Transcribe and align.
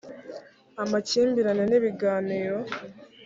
amakimbirane 0.83 1.63
ni 1.67 1.75
ibiganiro 1.79 2.57